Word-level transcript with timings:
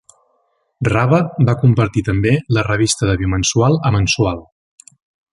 Rabe 0.87 1.19
va 1.49 1.53
convertir 1.63 2.03
també 2.07 2.31
la 2.59 2.63
revista 2.71 3.09
de 3.09 3.17
bimensual 3.23 3.77
a 3.91 3.95
mensual. 3.97 4.43